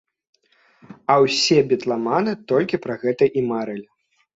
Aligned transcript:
А 1.11 1.19
ўсе 1.25 1.57
бітламаны 1.75 2.37
толькі 2.49 2.85
пра 2.87 3.01
гэта 3.07 3.23
і 3.37 3.51
марылі. 3.55 3.87